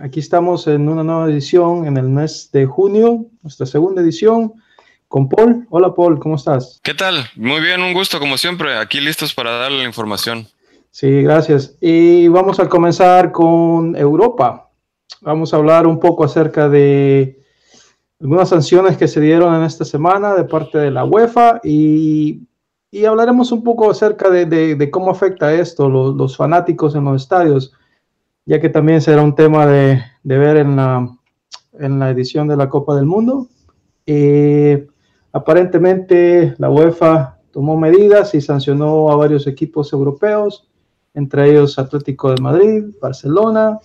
[0.00, 4.52] Aquí estamos en una nueva edición en el mes de junio, nuestra segunda edición
[5.08, 5.66] con Paul.
[5.70, 6.80] Hola Paul, ¿cómo estás?
[6.82, 7.24] ¿Qué tal?
[7.36, 10.48] Muy bien, un gusto como siempre, aquí listos para darle la información.
[10.90, 11.76] Sí, gracias.
[11.80, 14.70] Y vamos a comenzar con Europa.
[15.20, 17.40] Vamos a hablar un poco acerca de
[18.20, 22.42] algunas sanciones que se dieron en esta semana de parte de la UEFA y,
[23.06, 27.72] hablaremos un poco acerca de, cómo afecta esto los, los, fanáticos en los estadios,
[28.46, 31.10] ya que también será un tema de, ver en la,
[31.78, 33.48] en la edición de la Copa del Mundo.
[34.06, 34.86] Eh,
[35.32, 40.68] aparentemente la UEFA tomó medidas y sancionó a varios equipos europeos,
[41.12, 43.80] entre ellos Atlético de Madrid, Barcelona,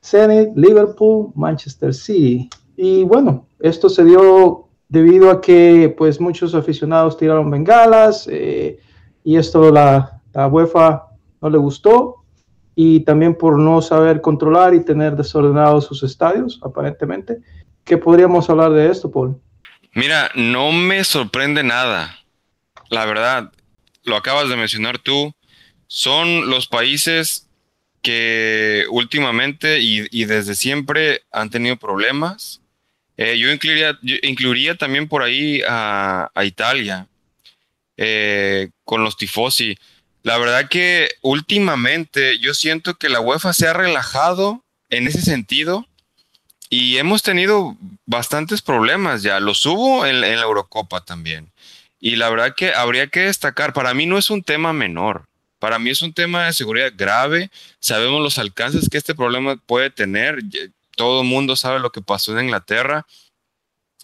[0.00, 2.48] Zenit, Liverpool, Manchester City.
[2.76, 8.78] Y bueno, esto se dio debido a que pues muchos aficionados tiraron bengalas eh,
[9.24, 11.08] y esto la, la UEFA
[11.40, 12.25] no le gustó
[12.78, 17.38] y también por no saber controlar y tener desordenados sus estadios, aparentemente.
[17.84, 19.40] ¿Qué podríamos hablar de esto, Paul?
[19.94, 22.14] Mira, no me sorprende nada.
[22.90, 23.50] La verdad,
[24.04, 25.32] lo acabas de mencionar tú,
[25.86, 27.48] son los países
[28.02, 32.60] que últimamente y, desde siempre han tenido problemas
[33.16, 37.08] eh, yo, incluiría, también por ahí a, Italia
[37.96, 39.76] eh, con los tifosi.
[40.26, 45.86] La verdad que últimamente yo siento que la UEFA se ha relajado en ese sentido
[46.68, 49.38] y hemos tenido bastantes problemas ya.
[49.38, 51.52] Los hubo en, la Eurocopa también.
[52.00, 55.26] Y la verdad que habría que destacar, para mí no es un tema menor.
[55.60, 57.48] Para mí es un tema de seguridad grave.
[57.78, 60.40] Sabemos los alcances que este problema puede tener
[60.96, 63.06] todo el mundo sabe lo que pasó en Inglaterra.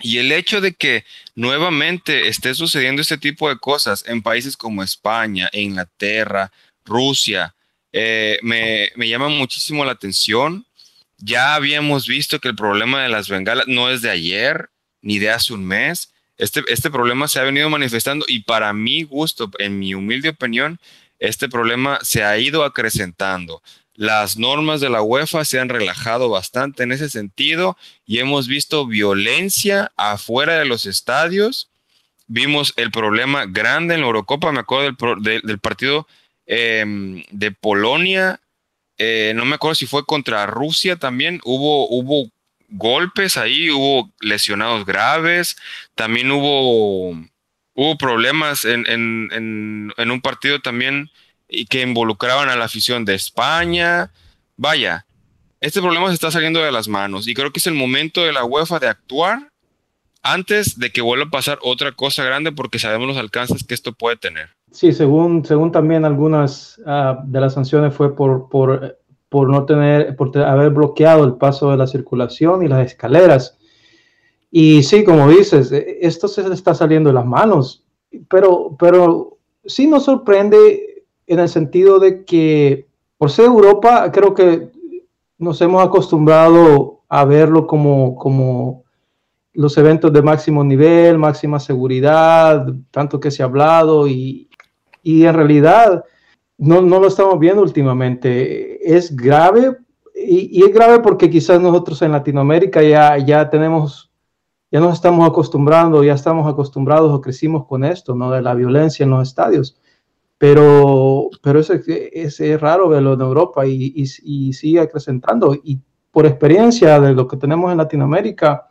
[0.01, 1.05] Y el hecho de que
[1.35, 6.51] nuevamente esté sucediendo este tipo de cosas en países como España, Inglaterra,
[6.85, 7.55] Rusia,
[7.93, 10.67] eh, me, llama muchísimo la atención.
[11.19, 14.71] Ya habíamos visto que el problema de las bengalas no es de ayer
[15.03, 16.13] ni de hace un mes.
[16.37, 20.81] Este, este problema se ha venido manifestando y para mi gusto, en mi humilde opinión,
[21.19, 23.63] este problema se ha ido acrecentando.
[23.95, 27.77] Las normas de la UEFA se han relajado bastante en ese sentido
[28.07, 31.71] y hemos visto violencia afuera de los estadios.
[32.27, 36.07] Vimos el problema grande en la Eurocopa, me acuerdo del, partido
[36.47, 38.41] em, de Polonia,
[38.97, 42.31] eh, no me acuerdo si fue contra Rusia también, hubo, hubo
[42.69, 45.57] golpes ahí, hubo lesionados graves,
[45.95, 47.11] también hubo,
[47.75, 51.11] hubo problemas en, en un partido también
[51.53, 54.11] y que involucraban a la afición de España.
[54.57, 55.05] Vaya,
[55.61, 58.33] este problema se está saliendo de las manos y creo que es el momento de
[58.33, 59.51] la UEFA de actuar
[60.23, 63.93] antes de que vuelva a pasar otra cosa grande porque sabemos los alcances que esto
[63.93, 64.49] puede tener.
[64.71, 68.99] Sí, según, según también algunas ah, de las sanciones fue por, por,
[69.29, 73.59] por no tener, por haber bloqueado el paso de la circulación y las escaleras.
[74.51, 77.85] Y sí, como dices, e, esto se está saliendo de las manos,
[78.29, 80.92] pero, pero sí nos sorprende
[81.33, 84.71] en el sentido de que por ser Europa, creo que
[85.39, 88.85] nos hemos acostumbrado a verlo como, como
[89.53, 94.49] los eventos de máximo nivel, máxima seguridad, tanto que se ha hablado y,
[95.03, 96.05] y en realidad
[96.59, 98.95] no, no, lo estamos viendo últimamente.
[98.97, 99.77] Es grave
[100.15, 104.11] y, y, es grave porque quizás nosotros en Latinoamérica ya, ya tenemos,
[104.71, 108.31] ya nos estamos acostumbrando, ya estamos acostumbrados o crecimos con esto, ¿no?
[108.31, 109.79] De la violencia en los estadios
[110.43, 115.55] pero, pero es, es, raro verlo en Europa y, y, sigue acrecentando.
[115.55, 115.79] Y
[116.11, 118.69] por experiencia de lo que tenemos en Latinoamérica,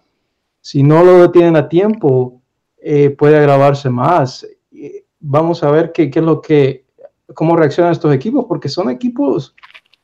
[0.62, 2.42] si no lo detienen a tiempo,
[2.82, 4.46] eh, puede agravarse más.
[5.20, 6.86] Vamos a ver qué, qué, es lo que,
[7.34, 9.56] cómo reaccionan estos equipos, porque son equipos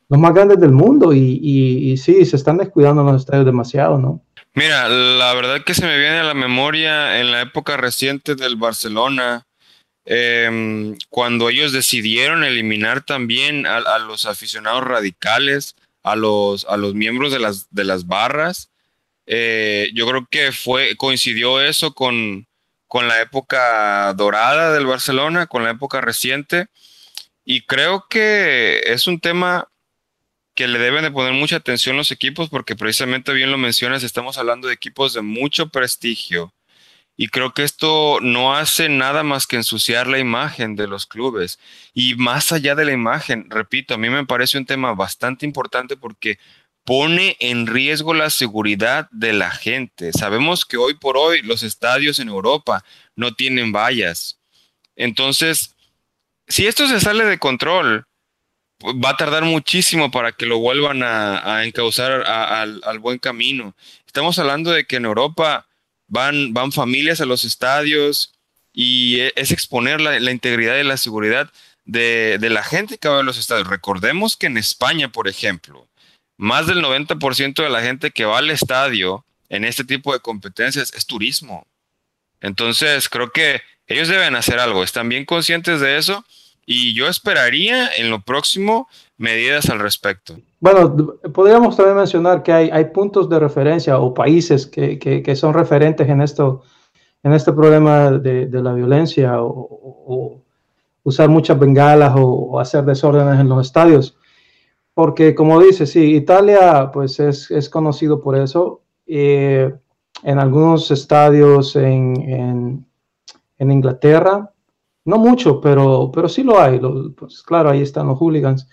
[0.08, 4.22] los más grandes del mundo y, y, sí, se están descuidando los estadios demasiado, ¿no?
[4.54, 8.56] Mira, la verdad que se me viene a la memoria en la época reciente del
[8.56, 9.46] Barcelona,
[10.10, 17.30] Em, cuando ellos decidieron eliminar también a, los aficionados radicales, a los, a los miembros
[17.30, 18.70] de las, de las barras,
[19.26, 22.46] eh, yo creo que fue, coincidió eso con,
[22.86, 26.68] con la época dorada del Barcelona, con la época reciente,
[27.44, 29.68] y creo que es un tema
[30.54, 34.38] que le deben de poner mucha atención los equipos porque precisamente bien lo mencionas, estamos
[34.38, 36.54] hablando de equipos de mucho prestigio,
[37.20, 41.58] y creo que esto no hace nada más que ensuciar la imagen de los clubes.
[41.92, 45.96] Y más allá de la imagen, repito, a mí me parece un tema bastante importante
[45.96, 46.38] porque
[46.84, 50.12] pone en riesgo la seguridad de la gente.
[50.12, 52.84] Sabemos que hoy por hoy los estadios en Europa
[53.16, 54.38] no tienen vallas.
[54.94, 55.74] Entonces,
[56.46, 58.06] si esto se sale de control,
[58.80, 63.74] va a tardar muchísimo para que lo vuelvan a, encauzar al, buen camino.
[64.06, 65.67] Estamos hablando de que en Europa
[66.08, 68.34] van, van familias a los estadios
[68.72, 71.50] y e, es exponer la, integridad y la seguridad
[71.84, 73.68] de, la gente que va a los estadios.
[73.68, 75.88] Recordemos que en España, por ejemplo,
[76.36, 80.92] más del 90% de la gente que va al estadio en este tipo de competencias
[80.94, 81.66] es turismo.
[82.40, 86.24] Entonces, creo que ellos deben hacer algo, están bien conscientes de eso
[86.66, 88.88] y yo esperaría en lo próximo
[89.18, 90.36] medidas al respecto.
[90.60, 95.52] Bueno, podríamos también mencionar que hay, hay puntos de referencia o países que, que, son
[95.52, 96.62] referentes en esto,
[97.22, 100.42] en este problema de, de la violencia o,
[101.02, 104.16] usar muchas bengalas o, hacer desórdenes en los estadios.
[104.94, 108.82] Porque como dice, sí, Italia pues es, es conocido por eso.
[109.06, 109.72] Eh,
[110.22, 112.84] en algunos estadios en,
[113.58, 114.52] en, Inglaterra
[115.04, 116.80] no mucho, pero, pero sí lo hay.
[117.16, 118.68] pues, claro, ahí están los hooligans.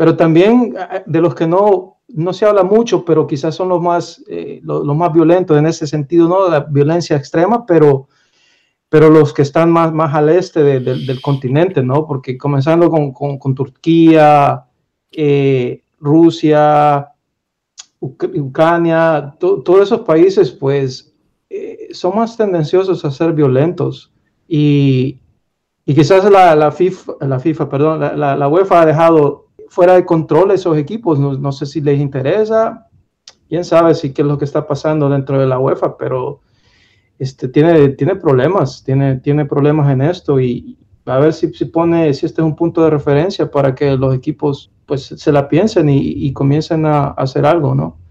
[0.00, 3.82] Pero también eh, de los que no, no se habla mucho, pero quizás son los
[3.82, 8.08] más, eh, los, más violentos en ese sentido, no la violencia extrema, pero,
[8.88, 12.06] pero los que están más, más al este del continente, ¿no?
[12.06, 14.64] Porque comenzando con, con, Turquía,
[15.12, 17.08] eh, Rusia,
[18.00, 21.14] Ucrania, todos esos países, pues,
[21.92, 24.10] son más tendenciosos a ser violentos.
[24.48, 25.20] Y,
[25.84, 30.04] y quizás la, la, FIFA, la FIFA, perdón, la, la, UEFA ha dejado fuera de
[30.04, 31.18] control esos equipos.
[31.18, 32.88] No, sé si les interesa.
[33.48, 36.40] Quién sabe si qué es lo que está pasando dentro de la UEFA, pero
[37.18, 40.76] este, tiene, tiene problemas, tiene, tiene problemas en esto y
[41.06, 44.14] a ver si, si pone, si este es un punto de referencia para que los
[44.14, 47.98] equipos pues se la piensen y comiencen a hacer algo, ¿no?